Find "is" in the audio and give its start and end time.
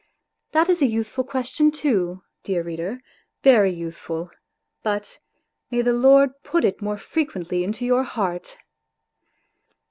0.67-0.81